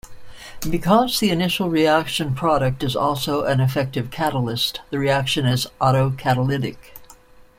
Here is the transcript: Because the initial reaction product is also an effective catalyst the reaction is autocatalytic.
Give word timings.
Because 0.67 1.19
the 1.19 1.29
initial 1.29 1.69
reaction 1.69 2.33
product 2.33 2.81
is 2.81 2.95
also 2.95 3.43
an 3.45 3.59
effective 3.59 4.09
catalyst 4.09 4.81
the 4.89 4.97
reaction 4.97 5.45
is 5.45 5.67
autocatalytic. 5.79 6.77